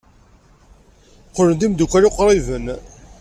[1.29, 2.65] Qqlen d imeddukal uqriben.